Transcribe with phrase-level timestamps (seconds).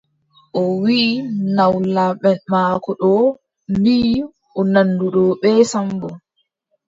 [0.61, 1.07] O wiʼi
[1.55, 3.21] nawlamʼen maako ɗon
[3.77, 4.11] mbiʼi
[4.57, 6.09] o nanduɗo bee Sammbo.